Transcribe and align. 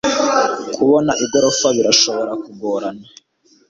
Kubona 0.75 1.11
igorofa 1.25 1.67
birashobora 1.75 2.31
kugorana. 2.43 3.05